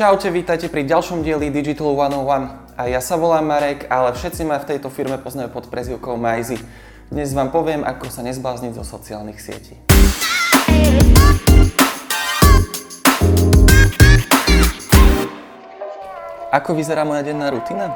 Čaute, 0.00 0.32
vítajte 0.32 0.72
pri 0.72 0.88
ďalšom 0.88 1.20
dieli 1.20 1.52
Digital 1.52 1.92
101. 1.92 2.72
A 2.80 2.88
ja 2.88 3.04
sa 3.04 3.20
volám 3.20 3.44
Marek, 3.44 3.84
ale 3.92 4.16
všetci 4.16 4.48
ma 4.48 4.56
v 4.56 4.64
tejto 4.72 4.88
firme 4.88 5.20
poznajú 5.20 5.52
pod 5.52 5.68
prezivkou 5.68 6.16
Majzy. 6.16 6.56
Dnes 7.12 7.36
vám 7.36 7.52
poviem, 7.52 7.84
ako 7.84 8.08
sa 8.08 8.24
nezblázniť 8.24 8.80
zo 8.80 8.84
sociálnych 8.96 9.36
sietí. 9.36 9.76
Ako 16.48 16.72
vyzerá 16.72 17.04
moja 17.04 17.20
denná 17.20 17.52
rutina? 17.52 17.92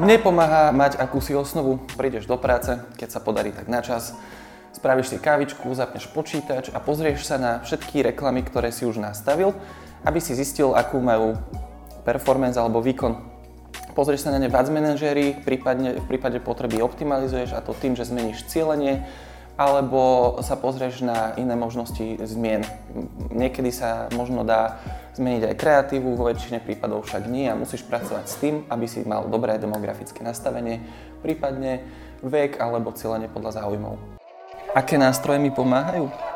Mne 0.00 0.24
pomáha 0.24 0.72
mať 0.72 0.96
akúsi 0.96 1.36
osnovu. 1.36 1.76
Prídeš 2.00 2.24
do 2.24 2.40
práce, 2.40 2.80
keď 2.96 3.08
sa 3.12 3.20
podarí 3.20 3.52
tak 3.52 3.68
na 3.68 3.84
čas, 3.84 4.16
spravíš 4.72 5.12
si 5.12 5.20
kávičku, 5.20 5.68
zapneš 5.76 6.08
počítač 6.08 6.72
a 6.72 6.80
pozrieš 6.80 7.28
sa 7.28 7.36
na 7.36 7.60
všetky 7.68 8.00
reklamy, 8.00 8.40
ktoré 8.40 8.72
si 8.72 8.88
už 8.88 8.96
nastavil 8.96 9.52
aby 10.04 10.20
si 10.20 10.36
zistil, 10.36 10.76
akú 10.76 11.00
majú 11.00 11.34
performance 12.04 12.60
alebo 12.60 12.84
výkon. 12.84 13.16
Pozrieš 13.96 14.26
sa 14.26 14.34
na 14.34 14.42
ne 14.42 14.50
v 14.50 14.58
ads 14.58 14.70
manažery, 14.74 15.40
prípadne, 15.46 15.96
v 16.02 16.06
prípade 16.06 16.38
potreby 16.42 16.82
optimalizuješ 16.82 17.54
a 17.54 17.62
to 17.62 17.72
tým, 17.72 17.94
že 17.94 18.10
zmeníš 18.10 18.44
cieľenie, 18.50 19.06
alebo 19.54 20.34
sa 20.42 20.58
pozrieš 20.58 21.06
na 21.06 21.30
iné 21.38 21.54
možnosti 21.54 22.18
zmien. 22.26 22.66
Niekedy 23.30 23.70
sa 23.70 24.10
možno 24.10 24.42
dá 24.42 24.82
zmeniť 25.14 25.46
aj 25.46 25.54
kreatívu, 25.54 26.18
vo 26.18 26.26
väčšine 26.26 26.58
prípadov 26.58 27.06
však 27.06 27.30
nie 27.30 27.46
a 27.46 27.54
musíš 27.54 27.86
pracovať 27.86 28.24
s 28.26 28.36
tým, 28.42 28.66
aby 28.66 28.86
si 28.90 29.06
mal 29.06 29.30
dobré 29.30 29.62
demografické 29.62 30.26
nastavenie, 30.26 30.82
prípadne 31.22 31.86
vek 32.26 32.58
alebo 32.58 32.90
cieľenie 32.90 33.30
podľa 33.30 33.62
záujmov. 33.62 33.94
Aké 34.74 34.98
nástroje 34.98 35.38
mi 35.38 35.54
pomáhajú? 35.54 36.33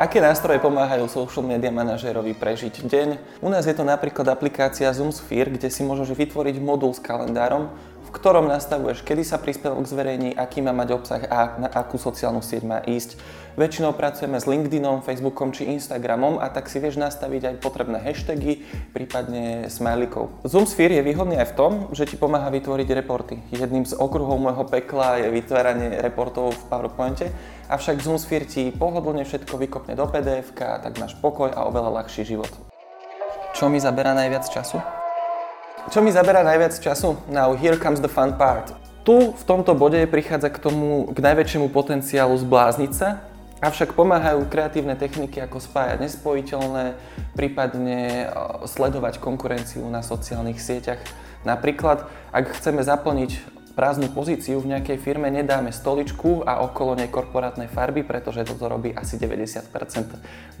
Aké 0.00 0.24
nástroje 0.24 0.56
pomáhajú 0.56 1.04
social 1.04 1.44
media 1.44 1.68
manažerovi 1.68 2.32
prežiť 2.32 2.88
deň? 2.88 3.08
U 3.44 3.52
nás 3.52 3.68
je 3.68 3.76
to 3.76 3.84
napríklad 3.84 4.24
aplikácia 4.24 4.88
Zoomsphere, 4.88 5.52
kde 5.52 5.68
si 5.68 5.84
môžeš 5.84 6.16
vytvoriť 6.16 6.56
modul 6.64 6.96
s 6.96 7.00
kalendárom, 7.04 7.68
ktorom 8.12 8.44
nastavuješ, 8.46 9.00
kedy 9.02 9.24
sa 9.24 9.40
príspevok 9.40 9.88
zverejní, 9.88 10.36
aký 10.36 10.60
má 10.60 10.76
mať 10.76 10.88
obsah 10.92 11.22
a 11.26 11.40
na 11.56 11.68
akú 11.72 11.96
sociálnu 11.96 12.44
sieť 12.44 12.62
má 12.68 12.84
ísť. 12.84 13.16
Väčšinou 13.56 13.92
pracujeme 13.92 14.40
s 14.40 14.48
LinkedInom, 14.48 15.04
Facebookom 15.04 15.52
či 15.52 15.68
Instagramom 15.72 16.40
a 16.40 16.48
tak 16.48 16.72
si 16.72 16.80
vieš 16.80 16.96
nastaviť 16.96 17.42
aj 17.52 17.54
potrebné 17.60 18.00
hashtagy, 18.00 18.64
prípadne 18.96 19.68
smajlikov. 19.68 20.44
Zoomsphere 20.44 21.00
je 21.00 21.04
výhodný 21.04 21.36
aj 21.40 21.52
v 21.52 21.56
tom, 21.56 21.72
že 21.92 22.08
ti 22.08 22.16
pomáha 22.16 22.48
vytvoriť 22.48 22.88
reporty. 22.92 23.36
Jedným 23.52 23.84
z 23.84 23.96
okruhov 23.96 24.40
môjho 24.40 24.64
pekla 24.68 25.20
je 25.20 25.28
vytváranie 25.32 26.00
reportov 26.00 26.56
v 26.56 26.62
PowerPointe, 26.68 27.26
avšak 27.68 28.00
Zoomsphere 28.00 28.48
ti 28.48 28.72
pohodlne 28.72 29.24
všetko 29.24 29.56
vykopne 29.56 29.96
do 29.96 30.04
pdf 30.08 30.52
tak 30.56 30.96
máš 31.00 31.16
pokoj 31.20 31.52
a 31.52 31.64
oveľa 31.68 32.04
ľahší 32.04 32.24
život. 32.24 32.52
Čo 33.52 33.68
mi 33.68 33.76
zaberá 33.76 34.16
najviac 34.16 34.48
času? 34.48 35.01
Čo 35.90 35.98
mi 35.98 36.14
zaberá 36.14 36.46
najviac 36.46 36.78
času? 36.78 37.18
Now 37.26 37.58
here 37.58 37.74
comes 37.74 37.98
the 37.98 38.06
fun 38.06 38.38
part. 38.38 38.70
Tu 39.02 39.34
v 39.34 39.42
tomto 39.42 39.74
bode 39.74 39.98
prichádza 40.06 40.46
k 40.46 40.62
tomu, 40.62 41.10
k 41.10 41.18
najväčšiemu 41.18 41.66
potenciálu 41.74 42.38
zblázniť 42.38 42.92
sa, 42.94 43.26
avšak 43.58 43.98
pomáhajú 43.98 44.46
kreatívne 44.46 44.94
techniky 44.94 45.42
ako 45.42 45.58
spájať 45.58 45.98
nespojiteľné, 46.06 46.94
prípadne 47.34 48.30
sledovať 48.62 49.18
konkurenciu 49.18 49.82
na 49.90 50.06
sociálnych 50.06 50.62
sieťach. 50.62 51.02
Napríklad, 51.42 52.06
ak 52.30 52.54
chceme 52.54 52.86
zaplniť 52.86 53.42
prázdnu 53.72 54.12
pozíciu 54.12 54.60
v 54.60 54.76
nejakej 54.76 55.00
firme 55.00 55.32
nedáme 55.32 55.72
stoličku 55.72 56.44
a 56.44 56.60
okolo 56.64 56.96
nej 56.96 57.08
korporátnej 57.08 57.68
farby, 57.68 58.04
pretože 58.04 58.44
toto 58.44 58.68
robí 58.68 58.92
asi 58.92 59.16
90% 59.16 59.72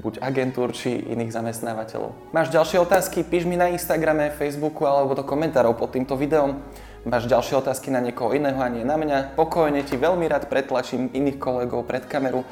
buď 0.00 0.18
agentúr 0.18 0.72
či 0.72 0.96
iných 1.12 1.32
zamestnávateľov. 1.32 2.32
Máš 2.32 2.48
ďalšie 2.48 2.80
otázky? 2.80 3.24
Píš 3.24 3.44
mi 3.44 3.60
na 3.60 3.68
Instagrame, 3.68 4.32
Facebooku 4.32 4.88
alebo 4.88 5.12
do 5.12 5.24
komentárov 5.24 5.76
pod 5.76 5.92
týmto 5.92 6.16
videom. 6.16 6.64
Máš 7.02 7.26
ďalšie 7.26 7.58
otázky 7.58 7.90
na 7.90 7.98
niekoho 7.98 8.30
iného 8.30 8.62
a 8.62 8.70
nie 8.70 8.86
na 8.86 8.94
mňa? 8.94 9.34
Pokojne 9.34 9.82
ti 9.82 9.98
veľmi 9.98 10.22
rád 10.30 10.46
pretlačím 10.46 11.10
iných 11.10 11.42
kolegov 11.42 11.82
pred 11.82 12.06
kameru. 12.06 12.46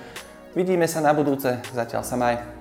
Vidíme 0.59 0.91
sa 0.91 0.99
na 0.99 1.15
budúce, 1.15 1.63
zatiaľ 1.71 2.03
sa 2.03 2.19
maj. 2.19 2.59